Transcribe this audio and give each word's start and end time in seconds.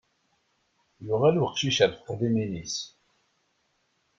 Yuɣal 1.05 1.39
weqcic 1.41 1.77
ar 1.85 1.91
teqdimin-is. 1.93 2.75